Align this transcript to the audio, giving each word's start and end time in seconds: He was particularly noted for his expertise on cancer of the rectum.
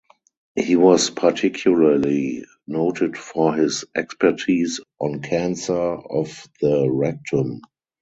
He 0.55 0.75
was 0.75 1.11
particularly 1.11 2.43
noted 2.65 3.15
for 3.15 3.53
his 3.53 3.85
expertise 3.95 4.79
on 4.99 5.21
cancer 5.21 5.75
of 5.77 6.47
the 6.59 6.89
rectum. 6.89 7.61